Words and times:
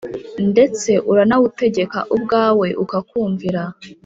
Ndets’ 0.49 0.81
uranawutegek’ 1.11 1.93
ubwaw’ 2.15 2.59
ukakumvira 2.83 3.63